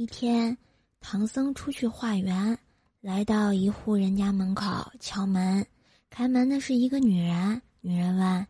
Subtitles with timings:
[0.00, 0.56] 一天，
[0.98, 2.58] 唐僧出去化缘，
[3.02, 5.66] 来到一户人家门口敲门。
[6.08, 7.60] 开门的是一个女人。
[7.82, 8.46] 女人问：“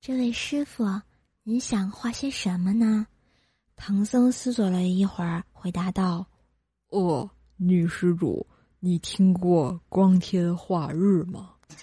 [0.00, 0.84] 这位师傅，
[1.42, 3.04] 您想画些什么呢？”
[3.74, 6.24] 唐僧思索了一会儿，回答道
[6.90, 8.46] ：“哦，女施主，
[8.78, 11.50] 你听过光天化日吗？”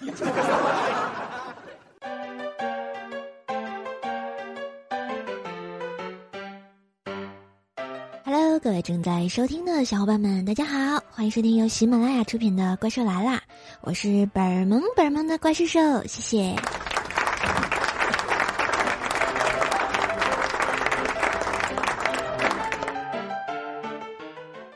[8.64, 13.36] 各位正在收听的小伙伴们，大家好，欢迎收听由喜马拉雅出品的《怪兽来啦》，
[13.82, 16.56] 我是本萌本萌的怪兽兽，谢谢。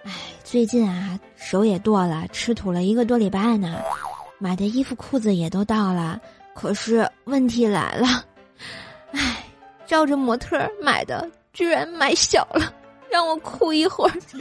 [0.04, 0.12] 哎，
[0.44, 3.80] 最近啊，手也剁了，吃土了一个多礼拜呢，
[4.38, 6.20] 买的衣服裤子也都到了，
[6.54, 8.22] 可是问题来了，
[9.12, 9.42] 哎，
[9.86, 12.70] 照着模特买的，居然买小了。
[13.10, 14.12] 让我哭一会儿。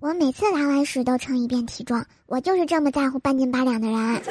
[0.00, 4.22] 我每次拉完屎都称一遍体重，我就是这么在乎半斤八两的人。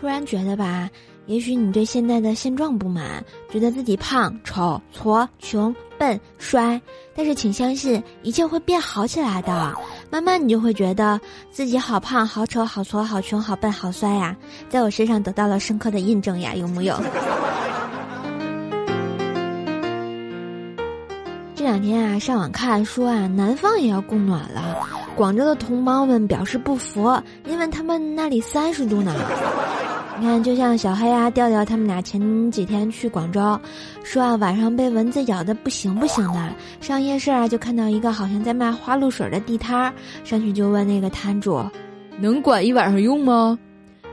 [0.00, 0.88] 突然觉得吧。
[1.26, 6.80] 也许你对现在的现状不满，觉得自己胖、丑、矬、穷、笨、衰，
[7.14, 9.72] 但是请相信，一切会变好起来的。
[10.10, 14.36] 慢慢你就会觉得自己好胖、好丑、好矬、好穷、好笨、好衰呀，
[14.68, 17.00] 在我身上得到了深刻的印证呀，有木有？
[21.54, 24.84] 这两天啊，上网看说啊，南方也要供暖了，
[25.14, 29.14] 广州的同胞们表示不服，因为他们那里三十度呢。
[30.22, 33.60] 你看，就像小黑啊、调调他们俩前几天去广州，
[34.04, 36.54] 说啊晚上被蚊子咬的不行不行的。
[36.80, 41.60] 上夜市啊，就看到一个好像在卖花露水的地摊儿，上去就问那个摊主
[42.20, 43.58] ：“能管一晚上用吗？”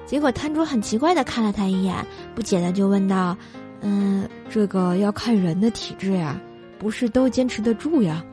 [0.08, 1.96] 结果摊主很奇怪的看了他一眼，
[2.34, 3.38] 不解的就问道
[3.82, 6.42] ：“嗯，这个要看人的体质呀，
[6.80, 8.26] 不是都坚持得住呀。”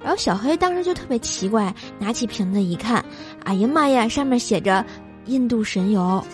[0.00, 3.04] 然后小黑当时就特别奇怪，拿起瓶子一看，
[3.42, 4.86] 哎呀妈呀，上面写着。
[5.26, 6.24] 印度神油，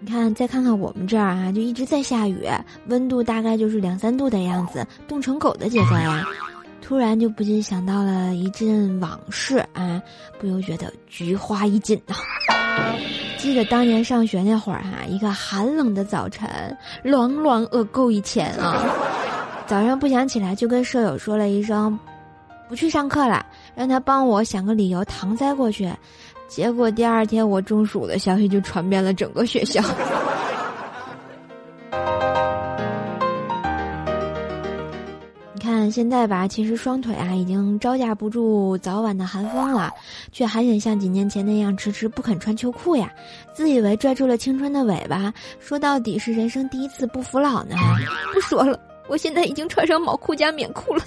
[0.00, 2.48] 你看，再看看我们这儿啊，就一直在下雨，
[2.86, 6.24] 温度大概就是两三度的样子，冻成狗的节奏呀。
[6.80, 10.00] 突然就不禁想到了一阵往事啊，
[10.38, 12.14] 不由觉得菊花一紧呐。
[13.38, 16.48] 记得当年上学那会儿哈，一个寒冷的早晨，
[17.02, 18.86] 朗朗恶够一千啊。
[19.66, 21.98] 早上不想起来，就跟舍友说了一声。
[22.68, 23.44] 不去上课了，
[23.74, 25.90] 让他帮我想个理由搪塞过去。
[26.48, 29.82] 结果第二天我中暑的消息就传遍了整个学校。
[35.52, 39.90] 你看现在吧，其实双腿啊已经招架不住早晚的寒风了，
[40.30, 43.12] 却还想像几年前那样迟迟不肯穿秋裤呀，
[43.52, 45.32] 自以为拽住了青春的尾巴。
[45.58, 47.74] 说到底是人生第一次不服老呢。
[48.32, 48.78] 不说了，
[49.08, 51.02] 我现在已经穿上毛裤加棉裤了。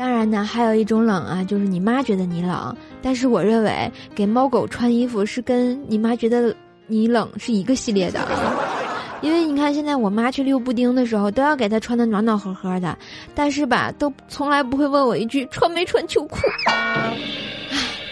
[0.00, 6.56] 当然呢，还有一种冷啊，就是你妈觉得你冷，但是我认为给猫狗穿衣服是跟你妈觉得
[6.86, 8.26] 你冷是一个系列的，
[9.20, 12.96] 因为你看现在我妈去溜布丁的时候，都要给她穿的暖暖和和的，
[13.34, 16.38] 但是吧，都从来不会问我一句穿没穿秋裤。
[16.70, 17.14] 唉，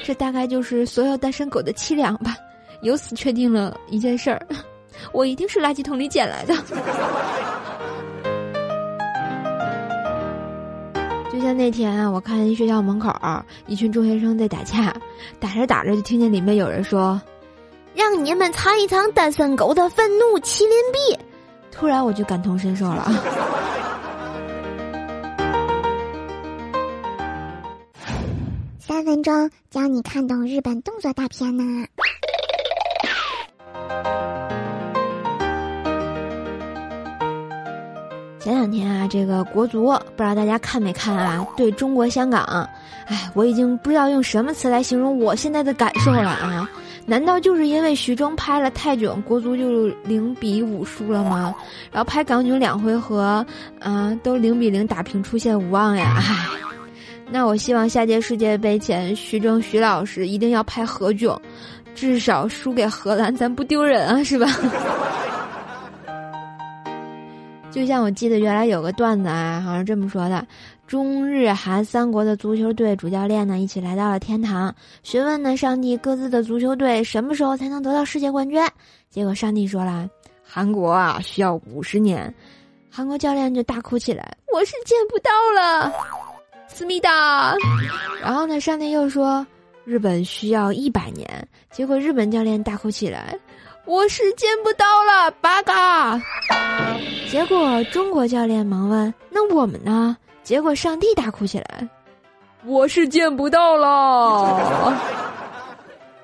[0.04, 2.36] 这大概就是所有单身狗的凄凉吧。
[2.82, 4.46] 由此确定了一件事儿，
[5.10, 6.54] 我一定是垃圾桶里捡来的。
[11.30, 13.14] 就像那天啊，我看一学校门口
[13.66, 14.94] 一群中学生在打架，
[15.38, 17.20] 打着打着就听见里面有人说
[17.94, 20.98] ：“让你们尝一尝单身狗的愤怒麒麟臂。”
[21.70, 23.06] 突然我就感同身受了。
[28.78, 31.86] 三分钟教你看懂日本动作大片呢。
[38.58, 39.84] 这两天啊，这个国足
[40.16, 41.46] 不知道大家看没看啊？
[41.56, 42.68] 对中国香港，
[43.06, 46.68] 哎，我已经不知道用什么词来形容我现在的感受了啊！
[47.06, 51.54] 难道就是因为徐峥拍了泰囧，国足就零比五输了吗？
[51.92, 53.46] 然后拍港囧两回合，
[53.78, 56.16] 啊，都零比零打平，出现无望呀！
[56.18, 56.48] 唉，
[57.30, 61.40] 那我希望下届世界杯前，徐峥徐老师一定要拍何囧，
[61.94, 64.48] 至少输给荷兰，咱不丢人啊，是吧？
[67.78, 70.44] 就像我记得原来有个段子啊，好像这么说的：
[70.84, 78.60] 中日韩三国的足球队主教练呢，一起来到了天堂，询问呢上帝各自的足球队什么时候才能得到世界冠军。
[79.10, 80.10] 结果上帝说了，
[80.42, 82.34] 韩国啊需要五十年。
[82.90, 85.92] 韩国教练就大哭起来，我是见不到了，
[86.66, 87.54] 思密达。
[88.20, 89.46] 然后呢，上帝又说，
[89.84, 91.48] 日本需要一百年。
[91.70, 93.38] 结果日本教练大哭起来，
[93.88, 96.20] 我是见不到了，八嘎。
[97.30, 100.14] 结果中国教练忙问，那我们呢？
[100.42, 101.88] 结果上帝大哭起来，
[102.66, 104.94] 我是见不到了。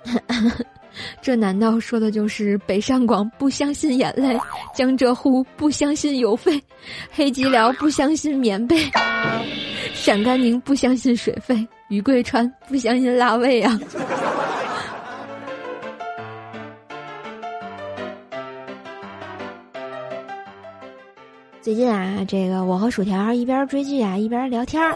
[1.22, 4.38] 这难道说的就是北上广不相信眼泪，
[4.74, 6.62] 江浙沪不相信邮费，
[7.10, 8.76] 黑吉辽不相信棉被，
[9.94, 13.80] 陕甘宁不相信水费，余贵川不相信辣味啊？
[21.64, 24.94] 最近啊，这个我和薯条一边追剧啊一边聊天儿，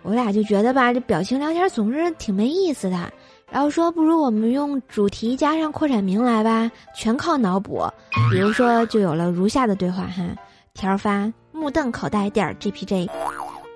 [0.00, 3.12] 我俩就觉得吧，这表情聊天总是挺没意思的。
[3.50, 7.86] 然后说，不如我们用主题加上扩展名来吧，全靠脑补。
[8.32, 10.24] 比如说，就有了如下的对话哈：
[10.72, 13.06] 条发目瞪口呆点儿 jpj，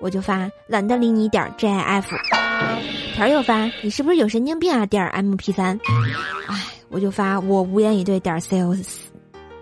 [0.01, 2.03] 我就发懒得理你点儿 jif。
[3.13, 5.79] 条又发你是不是有神经病啊点儿 mp 三。
[6.47, 9.12] 哎，我就发我无言以对点儿 COS。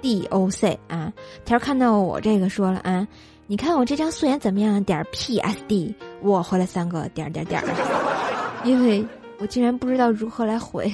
[0.02, 1.12] D O C 啊，
[1.46, 3.08] 条看到我这个说了啊，
[3.48, 4.84] 你看我这张素颜怎么样？
[4.84, 7.64] 点 P S D，我回了三个点点点，
[8.64, 9.06] 因为
[9.40, 10.92] 我竟然不知道如何来回。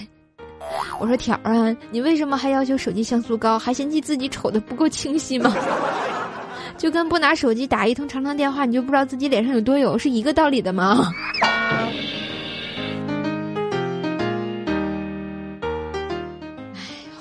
[0.99, 5.55] 我说条啊，你为什么还要求手机像素高，还嫌弃自己丑的不够清晰吗？
[6.77, 11.11] 就跟不拿手机打一通长长电话，你就不知道自己脸上有多油是一个道理的吗？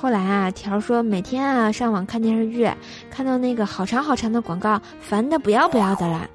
[0.06, 2.70] 后来啊，条说每天啊上网看电视剧，
[3.10, 6.30] 看到那个好长好长的广告，烦的不要不要的了。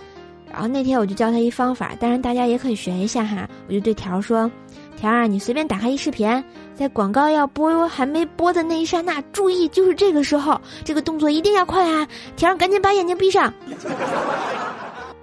[0.52, 3.48] 然后那天我就教他一方法，当然大家也可以学一下哈。
[3.70, 4.52] 我就对条说
[5.00, 6.44] ：“条啊，你随便打开一视频，
[6.76, 12.06] 在广告要播还没播的那一刹那，注意就是这个时候，这个动作一定要快啊！
[12.36, 13.46] 条赶紧把眼睛闭上。”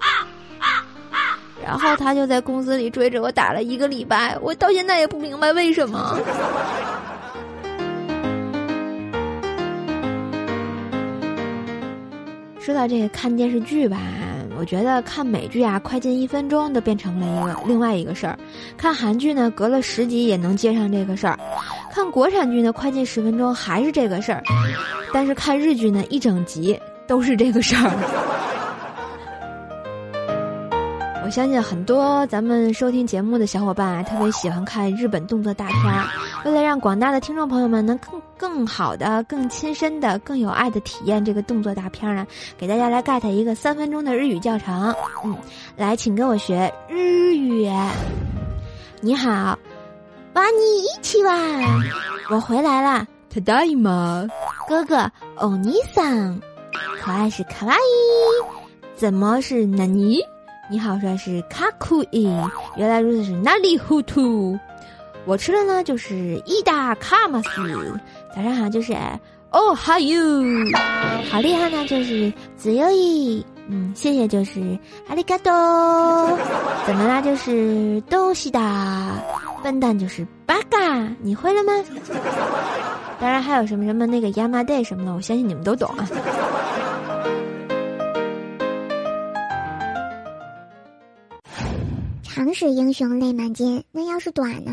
[0.00, 0.24] 啊”
[0.58, 6.18] 啊然后他就在公司里追着我打了一个礼拜，我到现在也不明白为什么。
[12.69, 13.99] 说到这个看电视剧吧，
[14.59, 18.37] 我觉得看美剧啊，快进一分钟都变成了一个另外一个事儿；
[18.76, 21.35] 看韩剧呢，隔了十集也能接上这个事儿；
[21.91, 24.43] 看国产剧呢，快进十分钟还是这个事儿；
[25.15, 27.91] 但是看日剧呢，一整集都是这个事儿。
[31.27, 36.06] 我相信很多咱们收听节目的小伙伴啊，特别喜欢看日本动作大片儿。
[36.44, 42.27] 为了让广大的听众朋友们能更更好的、更亲身的、更有爱的体验这个动作大片呢，
[42.57, 44.94] 给大家来 get 一个三分钟的日语教程。
[45.24, 45.33] 嗯，
[45.77, 47.69] 来，请跟我学日语。
[49.00, 49.57] 你好，
[50.33, 51.33] 哇你一起玩，
[52.30, 53.07] 我回来了。
[53.33, 54.30] ただいま，
[54.68, 56.38] 哥哥欧尼桑，
[57.01, 57.80] 可爱是卡哇伊，
[58.95, 60.19] 怎么是纳尼？
[60.70, 62.29] 你好，帅是卡酷伊，
[62.76, 64.59] 原来如此是哪里糊涂？
[65.25, 67.49] 我吃的呢就是伊达卡马斯，
[68.37, 68.93] 早上好就是
[69.50, 70.20] 哦哈哟，
[71.31, 74.79] 好厉害呢就是自由伊，嗯谢谢就是
[75.09, 75.50] 阿里嘎多，
[76.87, 78.61] 怎么啦就是东西的，
[79.62, 80.79] 笨蛋就是八嘎，
[81.23, 81.73] 你会了吗？
[83.19, 86.06] 当然还有什么什么那个亚麻袋什么的，我相信你们都懂啊。
[92.38, 94.70] 长使英雄泪满襟，那要是短呢？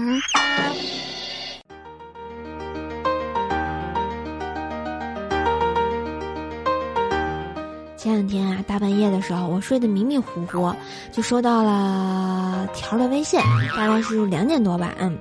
[7.98, 10.72] 前两天啊，大半夜的时候，我睡得迷迷糊糊，
[11.12, 13.40] 就收到了条的微信，
[13.76, 14.94] 大概是两点多吧。
[15.00, 15.18] 嗯，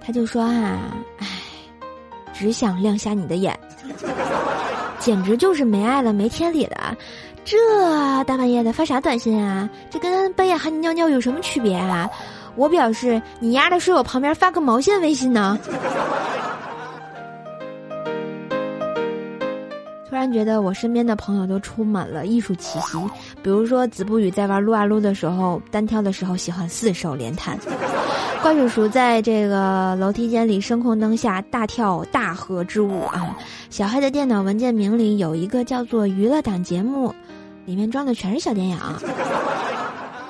[0.00, 0.78] 他就说哈，
[1.18, 1.26] 唉，
[2.32, 3.58] 只想亮瞎你的眼，
[5.00, 6.96] 简直就是没爱了、没天理了。
[7.50, 7.56] 这
[8.24, 9.66] 大半夜的发啥短信啊？
[9.88, 12.06] 这跟半夜喊你尿尿有什么区别啊？
[12.56, 15.58] 我表示你丫的睡我旁边发个毛线微信呢？
[20.10, 22.98] 突然觉得我身边的朋友都充满了艺术气息，
[23.42, 27.56] 比如说子不语在玩撸啊撸的时候，单挑的时候喜欢四手连弹；
[28.42, 33.34] 怪叔叔在这个楼梯间里声控灯下大跳大河之舞啊；
[33.70, 37.14] 小黑的电脑文件名里有一个叫做娱乐档节目。
[37.68, 38.78] 里面装的全是小电影，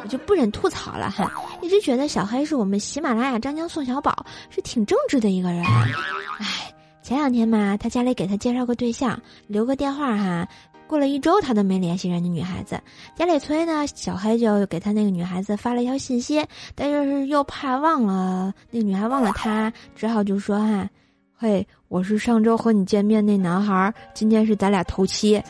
[0.03, 1.31] 我就不忍吐槽了哈。
[1.63, 5.65] 一直觉得小黑是我们喜马拉雅张江宋小宝，是挺正直的一个人。
[5.65, 9.17] 哎，前两天嘛，他家里给他介绍个对象，
[9.47, 10.49] 留个电话哈，
[10.89, 12.77] 过了一周，他都没联系人家女孩子。
[13.15, 20.91] 家里催呢，小黑就给他那个女孩子发了一条信息，但是又怕忘了那个女孩忘了他，只好就说哈，
[21.37, 25.41] 嘿，我是上周和你见面那男孩，今天是咱俩头七。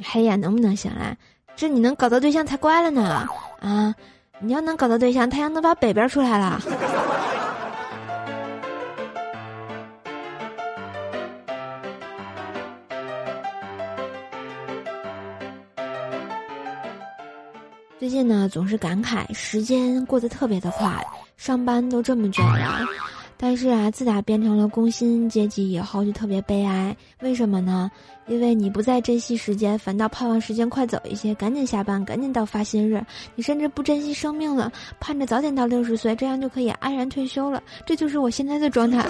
[0.00, 1.16] 黑呀，能不能行啊？
[1.54, 3.28] 这你能搞到对象才怪了呢！
[3.60, 3.94] 啊，
[4.40, 6.60] 你要能搞到对象，太阳都把北边出来了。
[18.00, 20.92] 最近呢，总是感慨时间过得特别的快，
[21.36, 22.80] 上班都这么久了。
[23.44, 26.96] 但是啊，自打变成了工薪阶级以后，就特别悲哀。
[27.22, 27.90] 为什么呢？
[28.28, 33.04] 因为你不再珍惜时间，反倒盼望时间快走一些，赶紧下班，赶紧到发薪日。
[33.34, 34.70] 你甚至不珍惜生命了，
[35.00, 37.60] 盼着早点到六十岁，这样就可以安然退休了。
[37.84, 39.00] 这就是我现在的状态。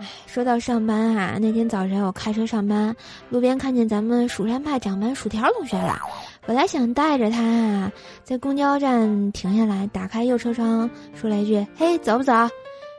[0.00, 2.94] 哎说到上班啊，那天早晨我开车上班，
[3.30, 5.98] 路边看见咱们蜀山派掌门薯条同学了。
[6.44, 7.92] 本来想带着他啊
[8.24, 12.32] 在公交站停下来，打开右车窗，说了一句：“嘿，走不走？”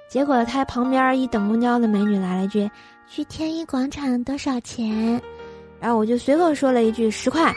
[0.10, 2.70] 结果他旁边一等公交的美女来了一句
[3.10, 5.22] ：“去天一广场多少钱？”
[5.82, 7.54] 然后我就随口说了一句：“十块。”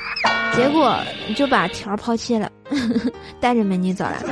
[0.56, 0.96] 结果
[1.36, 2.50] 就把条抛弃了，
[3.38, 4.24] 带着美女走了。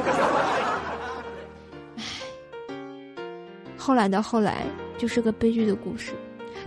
[1.97, 2.05] 唉，
[3.77, 4.65] 后来的后来。
[4.97, 6.13] 就是个悲剧的故事，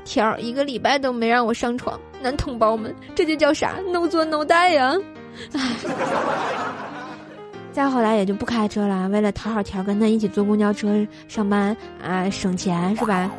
[0.07, 4.95] 条儿一个礼拜都没让我上床，男同胞们，这就叫啥？no 做 no 带呀！
[5.53, 5.61] 唉，
[7.73, 13.29] 再后来也就不开车了，为了讨好条，跟他一起坐公交车上班啊，省钱是吧？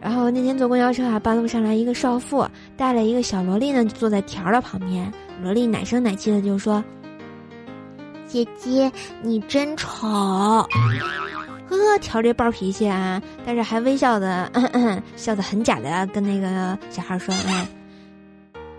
[0.00, 6.82] 然后那天坐公交车啊，半路上来一个少妇，带了一个小萝莉呢，就坐在条的旁边，萝莉奶声奶气的就说
[8.26, 8.90] ：“姐姐，
[9.22, 10.08] 你真丑。”
[11.76, 14.50] 呵，调这暴脾气啊，但是还微笑的，
[15.16, 17.68] 笑得很假的，跟那个小孩说：“哎，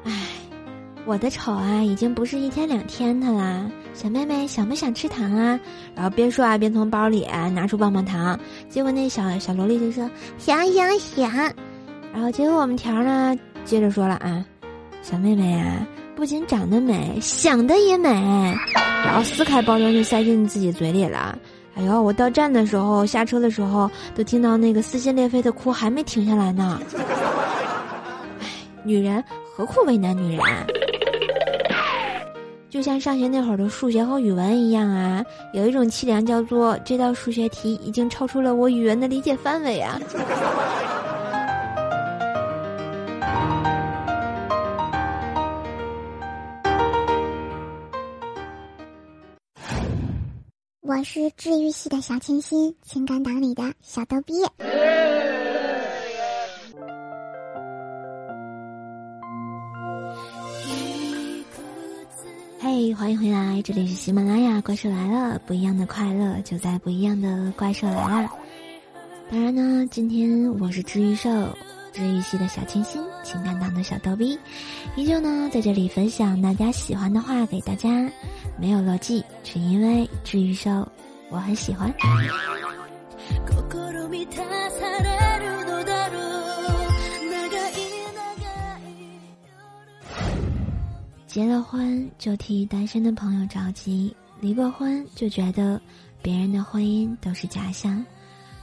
[0.05, 0.27] 哎，
[1.05, 3.69] 我的丑啊，已经不是一天两天的啦。
[3.93, 5.59] 小妹妹想不想吃糖啊？”
[5.95, 8.39] 然后边说啊边从包里拿出棒棒糖。
[8.69, 11.31] 结果那小小萝莉就说：“想想想。”
[12.13, 13.35] 然后结果我们条呢
[13.65, 14.43] 接着说了啊
[15.01, 15.85] ：“小妹妹啊，
[16.15, 18.09] 不仅长得美，想的也美。”
[19.05, 21.37] 然后撕开包装就塞进自己嘴里了。
[21.75, 22.01] 哎呦！
[22.01, 26.79] 我到站的时候，下车的时候，都听到那个撕心裂肺的哭还没停下来呢。
[28.39, 28.47] 哎，
[28.83, 29.23] 女人
[29.55, 30.45] 何苦为难女人？
[32.69, 39.99] 就像上学那会儿的数学和语文一样啊，有一种凄凉叫做这道数学题已经超出了我语文的理解范围啊。
[50.95, 54.33] 我是治愈系的小清新，情感党里的小逗逼。
[62.59, 68.29] 嘿，欢迎回来，这里是喜马拉雅，怪兽来了，不一样的快乐就在不一样的怪兽来了。
[69.31, 71.49] 当然呢，今天我是治愈兽，
[71.91, 74.37] 治愈系的小清新，情感党的小逗逼，
[74.95, 77.89] 依旧呢在这里分享大家喜欢的话给大家。
[78.57, 80.87] 没有逻辑，只因为治愈兽，
[81.29, 81.93] 我很喜欢。
[91.25, 95.81] 结了婚就替单身的朋友着急，离过婚就觉得
[96.21, 98.05] 别人的婚姻都是假象，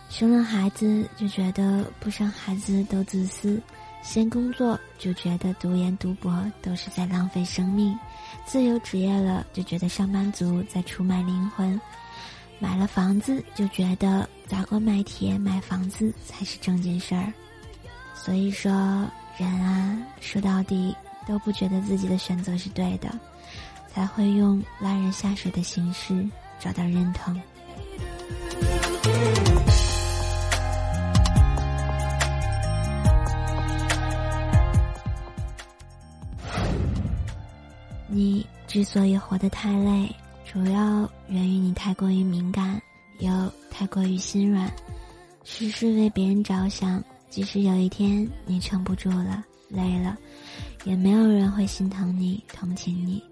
[0.09, 3.61] 生了孩子就觉得不生孩子都自私。
[4.02, 7.97] 先工作就觉得读研读博都是在浪费生命，
[8.45, 11.80] 自由职业了就觉得上班族在出卖灵魂，
[12.59, 17.33] 买了房子就觉得砸锅卖铁买房子才是正经事儿。
[18.14, 18.71] 所以说，
[19.38, 20.95] 人啊，说到底
[21.26, 23.11] 都不觉得自己的选择是对的，
[23.92, 26.28] 才会用拉人下水的形式
[26.59, 27.40] 找到认同。
[38.12, 40.12] 你之所以活得太累，
[40.45, 42.83] 主要源于你太过于敏感，
[43.21, 43.31] 又
[43.71, 44.69] 太过于心软，
[45.45, 47.02] 事事为别人着想。
[47.29, 50.19] 即使有一天你撑不住了，累了，
[50.83, 53.23] 也没有人会心疼你、同情你，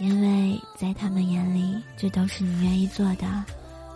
[0.00, 3.44] 因为在他们眼里，这都是你愿意做的。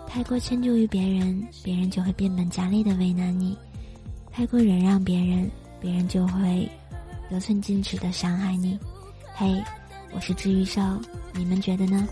[0.07, 3.57] 太过迁就于别人，别人就会变本加厉的为难你；
[4.31, 6.71] 太过忍让别人，别人就会
[7.29, 8.79] 得寸进尺的伤害你。
[9.35, 9.61] 嘿。
[10.17, 10.81] 我是治愈兽，
[11.35, 12.09] 你们觉得呢？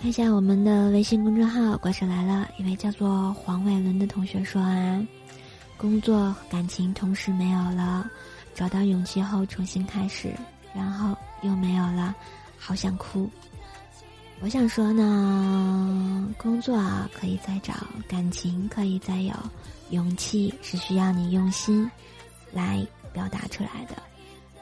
[0.00, 5.00] 看一下我们的微信公众号“怪兽来了”，一位叫做黄伟伦的同学说啊，
[5.76, 8.10] 工作感情同时没有了，
[8.52, 10.34] 找到勇气后重新开始，
[10.74, 12.12] 然后又没有了，
[12.58, 13.30] 好想哭。
[14.40, 16.76] 我想说呢，工作
[17.14, 17.74] 可以再找，
[18.08, 19.32] 感情可以再有，
[19.90, 21.90] 勇气是需要你用心
[22.52, 23.94] 来表达出来的。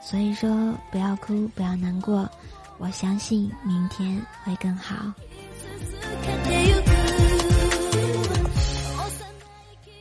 [0.00, 2.30] 所以说，不要哭，不要难过，
[2.78, 5.12] 我相信明天会更好。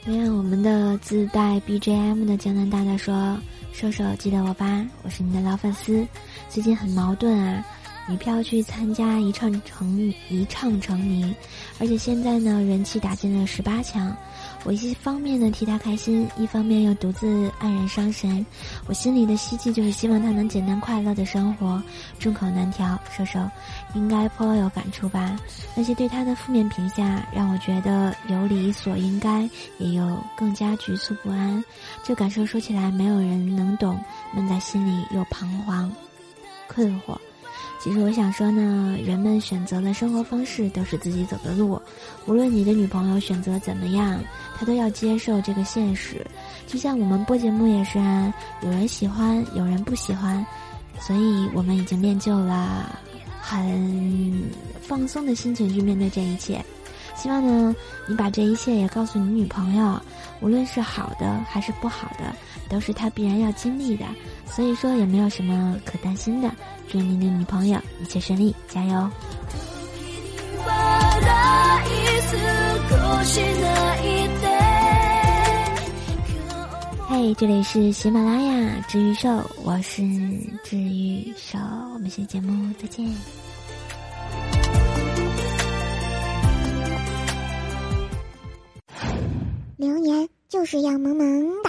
[0.03, 3.35] 对呀，我们的自带 BGM 的江南大大说
[3.73, 6.05] ：“瘦瘦记得我吧，我是你的老粉丝，
[6.47, 7.65] 最近很矛盾啊。”
[8.07, 11.33] 女票去参加一唱成一唱成名，
[11.79, 14.15] 而且现在呢人气打进了十八强。
[14.63, 18.45] 我一方面呢替他开心，一方面又独自黯然伤神。
[18.87, 21.81] 我心里的希冀就是希望他能简单快乐的生活。
[22.19, 23.39] 众口难调，瘦瘦
[23.93, 25.35] 应该颇有感触吧？
[25.75, 31.63] 那些对他的负面评价让我觉得有理所应该，也有更加局促不安。
[32.03, 33.99] 这感受说起来没有人能懂，
[34.33, 35.91] 闷在心里又彷徨、
[36.67, 37.17] 困惑。
[37.85, 41.79] 其实我想说呢，人们选择的生活方式都是自己走的路，
[42.25, 44.19] 无论你的女朋友选择怎么样，
[44.57, 46.25] 她都要接受这个现实。
[46.65, 50.43] 就像我们播节目也是啊，有人喜欢，有人不喜欢，
[50.99, 52.99] 所以我们已经练就了
[53.39, 54.43] 很
[54.81, 56.59] 放松的心情去面对这一切。
[57.15, 57.75] 希望呢，
[58.07, 60.01] 你把这一切也告诉你女朋友，
[60.41, 62.35] 无论是好的还是不好的，
[62.69, 64.05] 都是他必然要经历的。
[64.45, 66.49] 所以说也没有什么可担心的，
[66.87, 69.09] 祝你的女朋友一切顺利，加油！
[77.07, 79.29] 嘿，这里是喜马拉雅治愈兽，
[79.63, 80.01] 我是
[80.63, 81.57] 治愈兽，
[81.93, 83.05] 我们下期节目再见。
[89.77, 91.64] 留言就是要萌萌。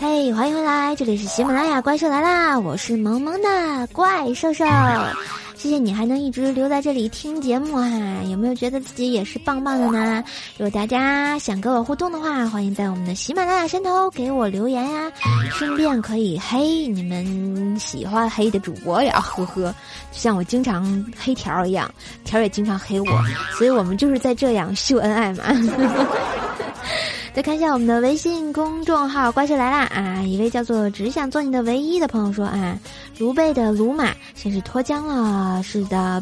[0.00, 2.58] 嘿欢迎回来，这里是喜马拉雅怪兽来啦！
[2.58, 4.64] 我是萌萌的怪兽兽，
[5.58, 7.90] 谢谢你还能一直留在这里听节目哈，
[8.30, 10.22] 有没有觉得自己也是棒棒的呢？
[10.56, 15.10] 如果大家想跟我互动的话，欢迎在我们的喜马拉雅山头给我留言呀，
[15.50, 19.74] 顺便可以黑你们喜欢黑的主播呀，呵呵，
[20.12, 21.92] 像我经常黑条一样，
[22.24, 23.06] 条也经常黑我，
[23.58, 25.42] 所以我们就是在这样秀恩爱嘛。
[27.38, 30.20] 再看一下我们的微信公众号“怪兽来啦”啊！
[30.24, 32.76] 一位叫做“只想做你的唯一”的朋友说啊，
[33.16, 36.20] 卢贝的鲁马像是脱缰了似的，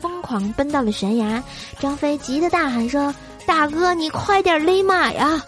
[0.00, 1.40] 疯狂奔到了悬崖。
[1.78, 3.14] 张飞急得大喊说
[3.46, 5.40] ：“大哥，你快点勒马呀！”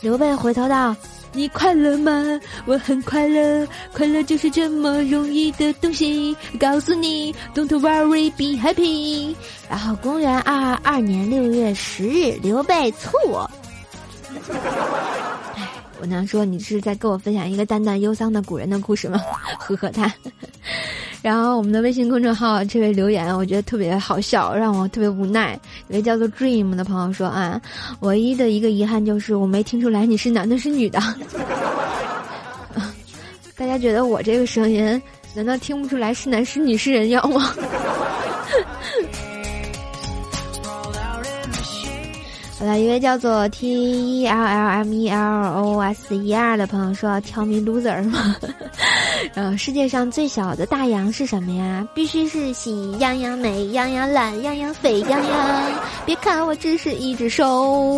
[0.00, 0.94] 刘备回头道
[1.34, 2.40] ：“你快乐吗？
[2.66, 6.36] 我很快乐，快乐就是这么容易的东西。
[6.60, 9.34] 告诉你，Don't worry, be happy。”
[9.68, 13.50] 然后，公元二二二年六月十日，刘备醋我。
[15.56, 15.68] 哎，
[16.00, 19.20] 我能说你是在跟我分享一个淡淡忧伤的古人的故事吗？
[19.58, 20.12] 呵呵他。
[21.22, 25.58] 然后我们的微信公众号这位留言，我觉得特别好笑，让我特别无奈。
[25.88, 27.60] 一位叫做 Dream 的朋友说啊，
[28.00, 31.00] 唯一的一个遗憾就是我没听出来你是男的是女的。
[33.56, 35.02] 大家觉得我这个声音，
[35.34, 37.52] 难道听不出来是男是女是人妖吗？
[42.58, 43.68] 好了，一位叫做 T
[44.22, 48.34] E L L M E L O S E R 的朋友说：“Tell me loser 吗？
[49.58, 51.86] 世界上最小的大洋是什么呀？
[51.94, 55.72] 必须是喜羊羊、美羊羊、懒羊羊、沸羊羊。
[56.06, 57.94] 别看我只是一只手。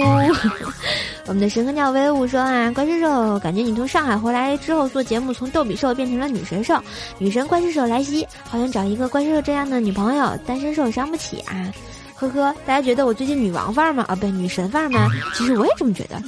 [1.27, 6.83] 我们的神坑鸟威武说啊，怪兽兽，感觉你从上海回来之后做节目，从逗比兽变成了女神兽，
[7.19, 11.73] 女神怪兽兽来袭，好想找一个怪兽兽这样的女朋友，单身兽伤不起啊。”
[12.19, 14.05] 呵呵，大家觉得我最近女王范儿吗？
[14.09, 15.07] 啊，不，女神范儿吗？
[15.35, 16.21] 其实我也这么觉得，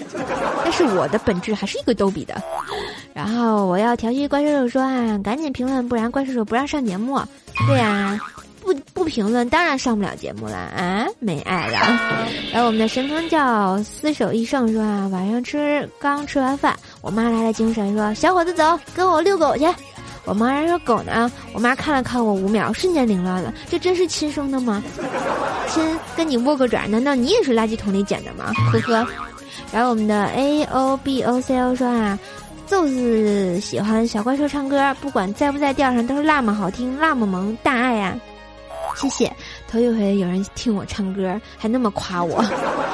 [0.62, 2.40] 但是我的本质还是一个逗比的。
[3.12, 7.20] 然后我要调戏怪兽兽说啊，赶紧评论，不然怪兽兽不让上节目。
[7.66, 8.16] 对呀，
[8.62, 11.79] 不不评论当然上不了节目了啊，没爱了。
[12.53, 19.66] 然后我们的神坑叫厮守一胜说啊，晚上吃刚吃完饭，我妈来了精神说，小伙子走，跟我遛狗去。
[20.24, 23.52] 我妈还说狗呢，我妈看了看我五秒，瞬间凌乱了。
[23.68, 24.83] 这真是亲生的吗？
[25.68, 25.83] 亲，
[26.16, 28.52] 跟你握个爪，难道你也是垃圾桶里捡的吗？
[28.72, 29.06] 呵呵。
[29.72, 32.18] 然后我们的 A O B O C O 说啊，
[32.66, 38.14] 就是喜欢小怪兽唱歌，不管在不在调上都是那么好听，那么萌，大爱呀！
[38.96, 39.33] 谢谢，
[39.70, 42.44] 头一回有人听我唱歌，还那么夸我。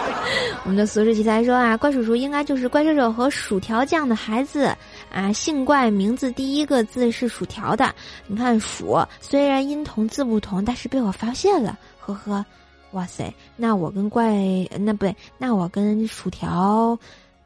[0.65, 4.77] 我们的俗世奇才说啊，怪叔叔应该就是怪兽兽和薯条酱的孩子
[5.11, 7.95] 啊，姓怪，名字第一个字是薯条的。
[8.27, 12.45] 你看薯，虽然音同字不同，但是被我发现了，呵呵。
[12.93, 14.35] 哇塞，那我跟怪，
[14.79, 16.99] 那不对，那我跟薯条，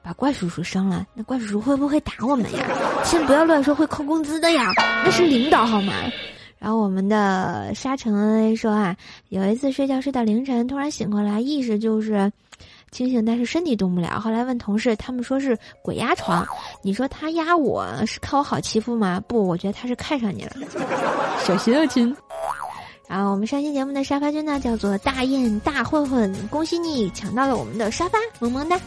[0.02, 2.66] 把怪叔叔生了，那怪叔叔会不会打我们呀？
[3.04, 4.72] 先不要乱说，会扣工资的呀，
[5.04, 5.92] 那是领导好吗？
[6.60, 8.94] 然后我们的沙城说啊，
[9.30, 12.30] 有一次睡觉睡到凌晨，突然醒过来，意识就是
[12.90, 14.20] 清醒，但是身体动不了。
[14.20, 16.46] 后来问同事，他们说是鬼压床。
[16.84, 19.18] 你说他压我是看我好欺负吗？
[19.26, 20.52] 不，我觉得他是看上你了，
[21.46, 22.14] 小心啊亲。
[23.08, 28.78] 然后我们上期节目的沙发君呢，叫做大雁大混混，恭喜你抢到了我们的沙发，萌萌哒。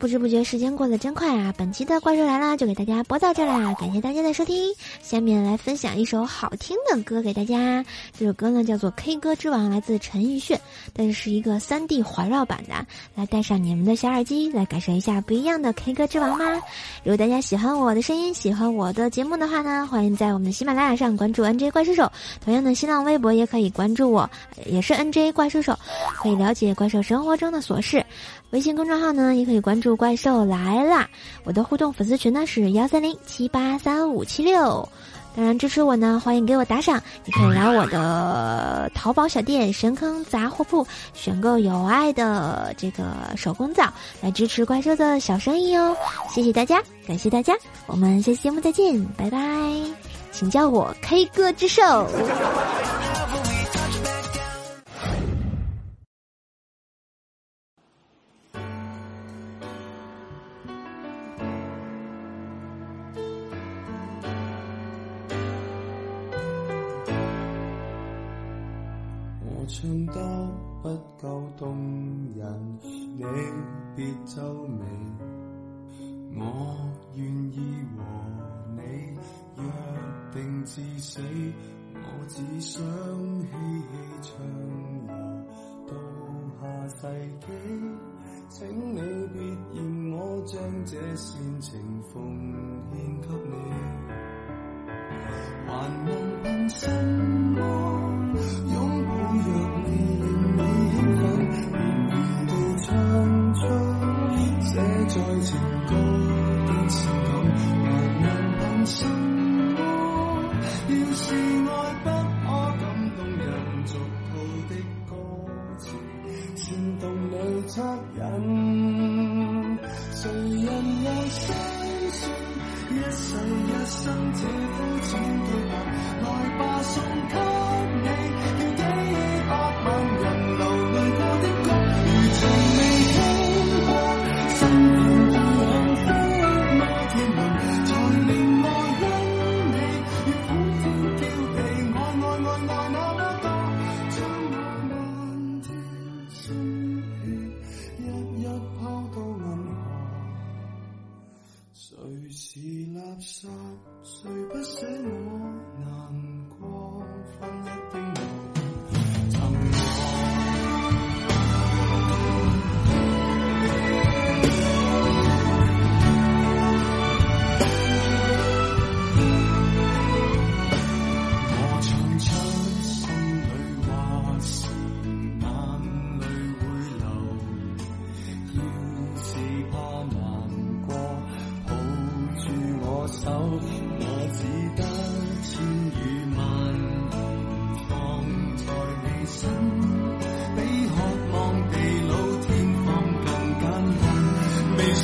[0.00, 1.52] 不知不觉时间过得真快啊！
[1.58, 4.74] 本期的怪兽来了就给大家播到这啦，感谢大家的收听。
[5.02, 7.84] 下面来分享一首好听的歌给大家，
[8.18, 10.58] 这首歌呢叫做《K 歌之王》，来自陈奕迅，
[10.94, 12.86] 但是是一个三 D 环绕版的。
[13.14, 16.62] 来带上你们的小耳机，来感受一下不一样的《K 歌之王》吗？
[17.04, 22.10] 如果大家喜欢我的声音，喜欢我的节目的话呢，欢迎在我们的喜马拉雅上关注 NJ 怪兽手，
[22.42, 24.30] 同样的新浪微博也可以关注我，
[24.64, 25.78] 也是 NJ 怪兽手，
[26.16, 28.02] 可以了解怪兽生活中的琐事。
[28.50, 31.08] 微信公众号呢，也可以关注“怪兽来啦”。
[31.44, 34.88] 我的互动粉丝群呢是幺三零七八三五七六。
[35.36, 40.84] 当然支持我呢，欢迎给我打赏，也可以来我的淘宝小店神坑杂货铺
[41.14, 43.04] 选购有爱的这个
[43.36, 43.88] 手工皂，
[44.20, 45.96] 来支持怪兽的小生意哦。
[46.28, 47.54] 谢谢大家，感谢大家，
[47.86, 49.38] 我们下期节目再见，拜拜，
[50.32, 52.08] 请叫我 K 歌之兽。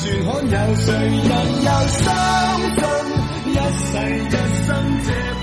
[0.07, 1.33] 有谁人
[1.65, 2.05] 又相
[2.77, 2.83] 信
[3.53, 3.93] 一世
[4.25, 4.69] 一生
[5.05, 5.36] 这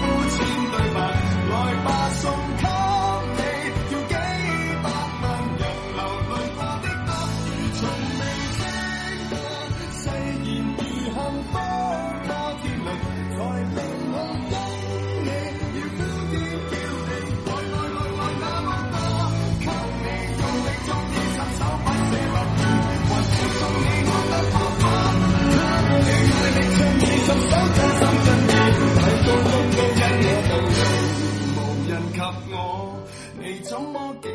[32.51, 33.03] 我，
[33.39, 34.31] 你怎么竟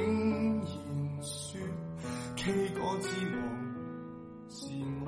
[0.58, 0.66] 然
[1.22, 1.60] 说
[2.36, 3.40] K 歌之王
[4.48, 4.66] 是
[5.04, 5.06] 我？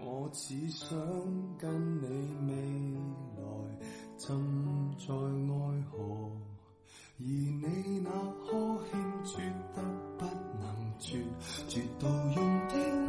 [0.00, 0.98] 我只想
[1.58, 2.06] 跟你
[2.46, 2.52] 未
[3.36, 3.42] 来
[4.16, 4.28] 浸
[4.98, 5.56] 在爱。
[5.90, 5.96] 河，
[7.18, 8.46] 而你那呵
[8.90, 9.42] 欠绝
[9.74, 9.82] 得
[10.18, 10.24] 不
[10.60, 10.64] 能
[10.98, 11.18] 绝，
[11.68, 13.07] 绝到用天。